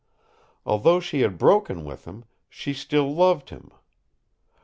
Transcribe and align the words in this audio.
Although 0.65 0.99
she 0.99 1.19
had 1.21 1.37
broken 1.37 1.85
with 1.85 2.05
him, 2.05 2.25
she 2.49 2.73
still 2.73 3.13
loved 3.13 3.51
him. 3.51 3.69